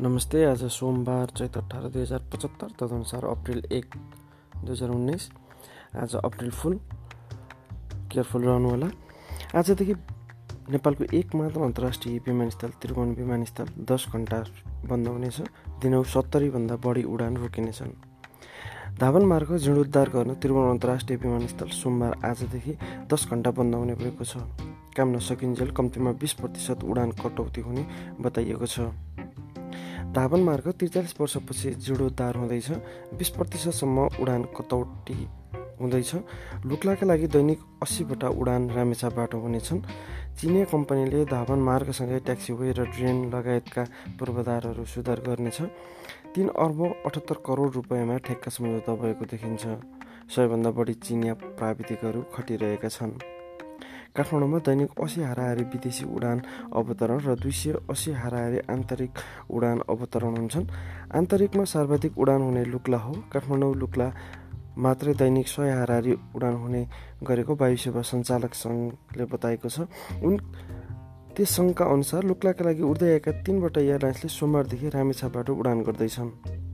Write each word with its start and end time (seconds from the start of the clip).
नमस्ते 0.00 0.44
आज 0.44 0.62
सोमबार 0.64 1.30
चैत 1.36 1.56
अठार 1.56 1.82
दुई 1.88 2.02
हजार 2.02 2.20
पचहत्तर 2.32 2.70
तदनुसार 2.80 3.24
अप्रिल 3.24 3.62
एक 3.72 3.94
दुई 4.64 4.70
हजार 4.70 4.90
उन्नाइस 4.90 5.28
आज 5.96 6.14
अप्रिल 6.16 6.50
फुल। 6.50 6.74
केयरफुल 8.12 8.42
रहनुहोला। 8.44 8.88
आजदेखि 9.56 9.94
नेपालको 10.70 11.04
एकमात्र 11.16 11.60
अन्तर्राष्ट्रिय 11.60 12.18
विमानस्थल 12.18 12.68
त्रिभुवन 12.82 13.14
विमानस्थल 13.14 13.68
दस 13.90 14.06
घन्टा 14.12 14.44
बन्द 14.84 15.08
हुनेछ। 15.08 15.40
दिनौ 15.80 16.02
सत्तरीभन्दा 16.04 16.76
बढी 16.76 17.02
उडान 17.04 17.36
रोकिनेछन्। 17.36 17.96
धावन 19.00 19.24
मार्ग 19.24 19.56
जीर्णोद्धार 19.56 20.08
गर्न 20.08 20.34
त्रिभुवन 20.34 20.70
अन्तर्राष्ट्रिय 20.70 21.18
विमानस्थल 21.18 21.68
सोमबार 21.72 22.20
आजदेखि 22.24 22.76
दस 23.08 23.28
घन्टा 23.30 23.50
बन्द 23.50 23.74
हुने 23.74 23.94
भएको 23.94 24.24
छ। 24.24 24.44
काम 24.96 25.16
नसकिन्जेल 25.16 25.70
कम्तीमा 25.70 26.12
बिस 26.12 26.32
प्रतिशत 26.32 26.84
उडान 26.84 27.10
कटौती 27.24 27.60
हुने 27.60 27.86
बताइएको 28.20 28.66
छ। 28.66 28.92
धावन 30.16 30.40
मार्ग 30.40 30.68
त्रिचालिस 30.72 31.12
वर्षपछि 31.20 31.70
जीर्णोद्धार 31.76 32.36
हुँदैछ। 32.36 32.68
बिस 33.20 33.28
प्रतिशतसम्म 33.28 34.06
उडान 34.20 34.42
कटौती 34.56 35.16
हुँदैछ। 35.80 36.14
लुक्लाका 36.64 37.06
लागि 37.06 37.26
दैनिक 37.26 37.60
अस्सीवटा 37.82 38.28
उडान 38.32 38.70
रामेछापबाट 38.70 39.34
हुनेछन्। 39.34 39.82
चिनिया 40.40 40.64
कम्पनीले 40.72 41.24
धावन 41.28 41.58
मार्गसँगै 41.68 42.20
ट्याक्सीवे 42.24 42.72
र 42.72 42.88
ड्रेन 42.96 43.28
लगायतका 43.28 43.84
पूर्वाधारहरू 44.16 44.84
सुधार 44.84 45.20
गर्नेछ। 45.20 45.60
तिन 46.32 46.48
अर्ब 46.64 46.80
अठहत्तर 47.06 47.36
करोड 47.46 47.70
रुपियाँमा 47.74 48.16
ठेक्का 48.24 48.50
सम्झौता 48.50 48.92
भएको 48.96 49.24
देखिन्छ। 49.28 49.64
सबैभन्दा 50.32 50.70
बढी 50.70 50.94
चिनिया 50.96 51.34
प्राविधिकहरू 51.60 52.20
खटिरहेका 52.34 52.88
छन्। 52.88 53.35
काठमाडौँमा 54.16 54.58
दैनिक 54.66 54.90
असी 54.96 55.20
हाराहारी 55.22 55.64
विदेशी 55.72 56.04
उडान 56.08 56.38
अवतरण 56.72 57.18
र 57.20 57.34
दुई 57.36 57.52
सय 57.52 57.72
असी 57.90 58.10
हाराहारी 58.12 58.58
आन्तरिक 58.72 59.12
उडान 59.50 59.78
अवतरण 59.88 60.36
हुन्छन्। 60.36 60.66
आन्तरिकमा 61.14 61.64
सर्वाधिक 61.64 62.18
उडान 62.18 62.40
हुने 62.42 62.64
लुक्ला 62.64 62.98
हो। 62.98 63.12
काठमाडौँ 63.32 63.74
लुक्ला 63.76 64.08
मात्रै 64.76 65.14
दैनिक 65.14 65.48
सय 65.48 65.70
हाराहारी 65.72 66.12
उडान 66.36 66.54
हुने 66.54 66.82
गरेको 67.22 67.52
वायु 67.60 67.76
सेवा 67.76 68.02
सञ्चालक 68.02 68.52
सङ्घले 68.54 69.24
बताएको 69.24 69.68
छ। 69.68 69.88
उन 70.24 70.36
त्यस 71.36 71.50
सङ्घका 71.56 71.84
अनुसार 71.84 72.22
लुक्लाका 72.24 72.64
लागि 72.64 72.82
उड्दै 72.82 73.08
आएका 73.12 73.32
तिनवटा 73.44 73.80
एयरलाइन्सले 73.80 74.28
सोमबारदेखि 74.28 74.88
रामेछापबाट 74.88 75.50
उडान 75.50 75.78
गर्दैछन्। 75.84 76.65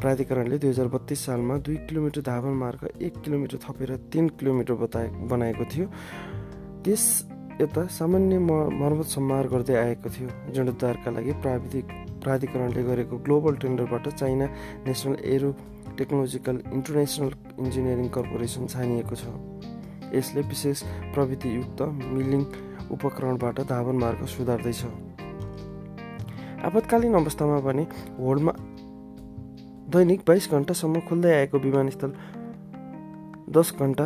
प्राधिकरणले 0.00 0.58
दुई 0.58 0.70
हजार 0.70 0.88
बत्तिस 0.88 1.24
सालमा 1.26 1.56
दुई 1.66 1.76
किलोमिटर 1.88 2.20
धावन 2.22 2.52
मार्ग 2.54 2.88
एक 3.02 3.14
किलोमिटर 3.24 3.58
थपेर 3.64 3.90
तिन 4.12 4.28
किलोमिटर 4.38 4.74
बताए 4.82 5.08
बनाएको 5.30 5.64
थियो। 5.72 5.86
त्यस 6.84 7.04
यता 7.60 7.86
सामान्य 7.90 8.38
मर्मत 8.38 9.06
सम्मार 9.06 9.46
गर्दै 9.48 9.74
आएको 9.76 10.08
थियो। 10.10 10.28
जीर्णोद्धारका 10.54 11.10
लागि 11.10 11.32
प्राविधिक 11.42 11.86
प्राधिकरणले 12.22 12.82
गरेको 12.82 13.16
global 13.26 13.54
टेन्डरबाट 13.62 14.08
China 14.14 14.46
National 14.86 15.16
Aero 15.34 15.50
Technological 15.98 16.56
International 16.72 17.30
Engineering 17.58 18.08
Corporation 18.14 18.66
छानिएको 18.66 19.14
छ। 19.14 19.24
यसले 20.14 20.40
विशेष 20.46 20.82
प्रविधियुक्त 21.14 21.80
मिलिङ 22.14 22.42
उपकरणबाट 22.94 23.60
धावन 23.68 23.96
मार्ग 23.98 24.26
सुधार्दैछ। 24.34 24.82
आपतकालीन 26.64 27.14
अवस्थामा 27.14 27.58
भने 27.66 27.84
होल्डमा 28.18 28.52
दैनिक 29.88 30.20
बाइस 30.28 30.48
घन्टासम्म 30.52 31.00
खुल्दै 31.08 31.32
आएको 31.34 31.58
विमानस्थल 31.58 32.10
दस 33.48 33.68
घन्टा। 33.80 34.04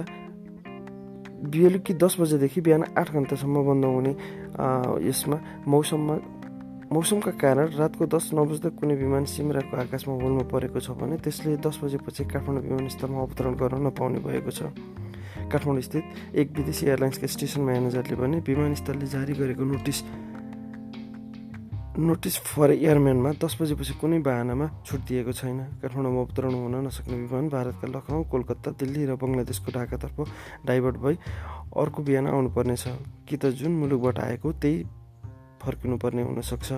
बेलुकी 1.50 1.94
दस 1.98 2.16
बजेदेखि 2.20 2.60
बिहान 2.62 2.82
आठ 2.94 3.10
घन्टासम्म 3.12 3.62
बन्द 3.66 3.84
हुने 3.84 4.12
यसमा 5.08 5.36
मौसममा 5.66 6.16
मौसमका 6.92 7.30
कारण 7.34 7.66
रातको 7.74 8.06
दस 8.06 8.30
नौ 8.30 8.44
बज्दा 8.46 8.68
कुनै 8.78 8.94
विमान 8.94 9.24
सिमराको 9.26 9.74
आकाशमा 9.82 10.14
होलमा 10.22 10.44
परेको 10.54 10.78
छ 10.78 10.94
भने 10.94 11.18
त्यसले 11.18 11.56
दस 11.58 11.82
बजेपछि 11.82 12.30
काठमाडौँ 12.30 12.62
विमानस्थलमा 12.62 13.20
अवतरण 13.26 13.54
गर्न 13.58 13.82
नपाउने 13.86 14.18
भएको 14.22 14.50
छ। 14.54 14.70
काठमाडौँ 15.50 15.82
स्थित 15.82 16.04
एक 16.38 16.46
विदेशी 16.58 16.86
एयरलाइन्सका 16.86 17.26
स्टेसन 17.26 17.60
म्यानेजरले 17.66 18.16
भने 18.22 18.38
विमानस्थलले 18.46 19.06
जारी 19.10 19.34
गरेको 19.34 19.64
नोटिस 19.66 19.98
नोटिस 21.92 22.38
फर 22.40 22.70
एयरम्यानमा 22.72 23.30
दस 23.36 23.56
बजेपछि 23.60 23.94
कुनै 24.00 24.18
बाहनामा 24.24 24.66
छुट 24.80 25.00
दिएको 25.04 25.32
छैन। 25.36 25.58
काठमाडौँमा 25.76 26.20
अवतरण 26.24 26.54
हुन 26.56 26.88
नसक्ने 26.88 27.16
विमान 27.20 27.48
भारतका 27.52 27.86
लखनऊ 27.92 28.22
कोलकाता 28.32 28.70
दिल्ली 28.80 29.04
र 29.04 29.16
बङ्गलादेशको 29.20 29.68
ढाकातर्फ 29.76 30.16
डाइभर्ट 30.64 30.96
भई 30.96 31.14
अर्को 31.76 32.02
बिहान 32.02 32.26
आउनुपर्नेछ। 32.32 32.84
कि 33.28 33.36
त 33.36 33.52
जुन 33.52 33.72
मुलुकबाट 33.76 34.18
आएको 34.18 34.52
त्यही 34.56 34.76
फर्किनुपर्ने 35.60 36.22
हुनसक्छ। 36.22 36.72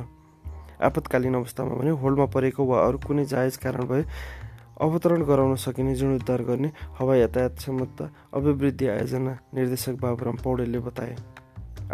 आपतकालीन 0.83 1.35
अवस्थामा 1.35 1.75
भने 1.79 1.91
होल्डमा 1.95 2.27
परेको 2.35 2.65
वा 2.67 2.83
अरू 2.83 2.99
कुनै 3.07 3.25
जायज 3.25 3.57
कारण 3.63 3.87
भए 3.87 4.03
अवतरण 4.83 5.23
गराउन 5.23 5.55
सकिने 5.63 5.95
जीर्णोद्धार 5.95 6.43
गर्ने 6.43 6.71
हवाई 6.99 7.19
यातायात 7.21 7.55
क्षमता 7.63 8.05
अभिवृद्धि 8.35 8.87
आयोजना 8.91 9.33
निर्देशक 9.55 9.95
बाबुराम 10.03 10.37
पौडेलले 10.43 10.79
बताए। 10.83 11.15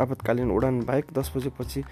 आपतकालीन 0.01 0.51
उडान 0.51 0.81
बाहेक 0.89 1.13
दस 1.13 1.33
बजेपछि 1.37 1.85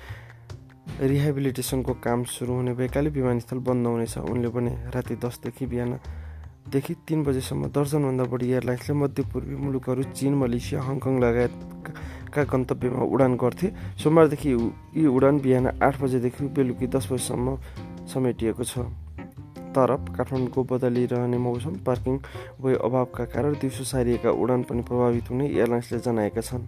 रिहेबिलिटेसनको 1.00 1.92
काम 2.04 2.24
सुरु 2.26 2.52
हुने 2.54 2.72
भएकाले 2.74 3.10
विमानस्थल 3.10 3.58
बन्द 3.62 3.86
हुनेछ। 3.86 4.18
उनले 4.18 4.48
भने 4.48 4.72
राति 4.94 5.14
दसदेखि 5.16 5.66
बिहानदेखि 5.66 6.94
तिन 7.06 7.22
बजेसम्म 7.24 7.66
दर्जनभन्दा 7.70 8.24
बढी 8.24 8.46
एयरलाइन्सले 8.50 8.94
मध्यपूर्वी 8.94 9.56
मुलुकहरू 9.56 10.02
चिन 10.12 10.34
मलेसिया 10.34 10.82
हङकङ 10.82 11.14
लगायतका 11.20 12.42
गन्तव्यमा 12.44 13.02
उडान 13.14 13.36
गर्थे। 13.36 13.68
सोमबारदेखि 14.02 14.50
यी 14.96 15.06
उडान 15.06 15.38
बिहान 15.40 15.66
आठ 15.78 15.94
बजेदेखि 16.02 16.44
बेलुकी 16.56 16.86
दस 16.86 17.04
बजीसम्म 17.12 17.46
समेटिएको 18.12 18.64
छ। 18.64 18.90
तर 19.68 19.90
काठमाडौँको 20.16 20.60
बदलिरहने 20.64 21.38
मौसम 21.38 21.74
पार्किङ 21.86 22.14
वे 22.60 22.74
अभावका 22.74 23.24
कारण 23.32 23.52
दिउँसो 23.60 23.84
सारिएका 23.84 24.30
उडान 24.32 24.62
पनि 24.64 24.82
प्रभावित 24.82 25.30
हुने 25.30 25.46
एयरलाइन्सले 25.48 25.98
जनाएका 25.98 26.40
छन्। 26.40 26.62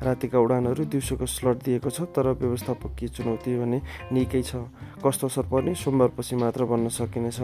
रातिका 0.00 0.38
उडानहरू 0.40 0.84
दिउँसोको 0.88 1.26
स्लट 1.26 1.56
दिएको 1.64 1.90
छ 1.90 2.08
तर 2.16 2.32
व्यवस्थापकीय 2.32 3.08
चुनौती 3.12 3.52
भने 3.60 3.78
निकै 4.12 4.42
छ। 4.42 4.64
कस्तो 5.04 5.26
असर 5.28 5.44
पर्ने 5.52 5.74
सोमबारपछि 5.76 6.36
मात्र 6.36 6.64
भन्न 6.64 6.88
सकिनेछ। 6.88 7.38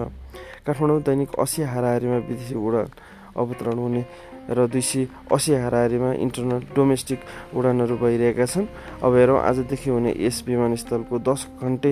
काठमाडौँ 0.65 1.03
दैनिक 1.05 1.37
असी 1.37 1.63
हाराहारीमा 1.63 2.19
विदेशी 2.25 2.57
उडान 2.57 2.89
अवतरण 3.37 3.79
हुने 3.79 4.03
र 4.49 4.67
दुई 4.73 4.81
सय 4.81 5.07
असी 5.29 5.53
हाराहारीमा 5.53 6.13
इन्टरनल 6.25 6.63
डोमेस्टिक 6.73 7.21
उडानहरू 7.53 7.97
भइरहेका 7.99 8.47
छन्। 8.47 8.67
अब 9.05 9.13
हेरौँ 9.15 9.41
आजदेखि 9.43 9.91
हुने 9.91 10.15
यस 10.17 10.45
विमानस्थलको 10.49 11.19
दस 11.21 11.47
घन्टे 11.61 11.91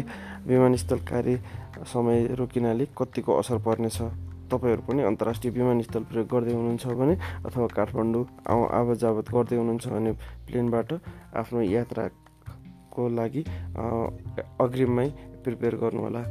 विमानस्थल 0.48 0.98
कार्य 1.04 1.36
समय 1.84 2.26
रोकिनाले 2.40 2.84
कतिको 2.96 3.32
असर 3.36 3.58
पर्नेछ। 3.60 3.98
तपाईँहरू 4.50 4.82
पनि 4.88 5.02
अन्तर्राष्ट्रिय 5.10 5.52
विमानस्थल 5.58 6.02
प्रयोग 6.10 6.28
गर्दै 6.32 6.52
हुनुहुन्छ 6.54 6.86
भने 7.00 7.14
अथवा 7.46 7.66
काठमाडौँ 7.78 8.24
आवत 8.78 8.96
जावत 9.02 9.26
गर्दै 9.34 9.56
हुनुहुन्छ 9.56 9.86
भने 9.94 10.12
प्लेनबाट 10.46 10.90
आफ्नो 11.40 11.60
यात्राको 11.76 13.02
लागि 13.18 13.42
अग्रिममै 14.64 15.08
प्रिपेयर 15.44 15.74
गर्नुहोला। 15.82 16.22